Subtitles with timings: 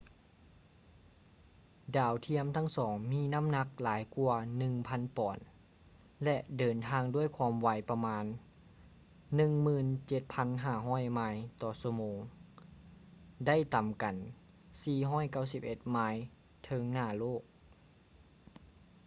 [1.97, 4.37] ດາວທຽມທັງສອງມີນໍ້າໜັກຫຼາຍກວ່າ
[4.77, 5.37] 1,000 ປອນ
[6.23, 8.25] ແລະ ເດີນທາງດ້ວຍຄວາມໄວປະມານ
[10.07, 12.19] 17,500 ໄມລ໌ ຕໍ່ຊົ່ວໂມງ
[13.47, 14.15] ໄດ້ຕໍາກັນ
[14.81, 16.17] 491 ໄມລ໌
[16.63, 17.41] ເທິງໜ້າໂລກ